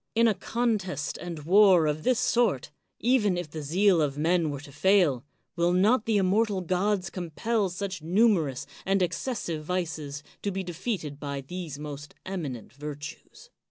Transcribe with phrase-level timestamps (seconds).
[0.15, 4.59] In a contest and war of this sort, even if the zeal of men were
[4.61, 5.23] to fail,
[5.55, 11.41] will not the inmaortal gods compel such numerous and excessive vices to be defeated by
[11.41, 13.51] these most eminent virtues